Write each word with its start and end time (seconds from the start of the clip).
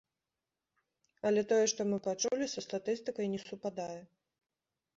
Але 1.29 1.41
тое, 1.51 1.59
што 1.75 1.81
мы 1.91 1.97
пачулі 2.09 2.45
са 2.55 2.65
статыстыкай 2.69 3.25
не 3.35 3.39
супадае. 3.47 4.01